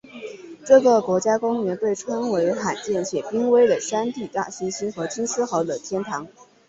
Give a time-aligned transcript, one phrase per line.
[0.65, 6.27] 这个国家公园被称为罕见且濒危的山地大猩猩和金丝猴的天堂。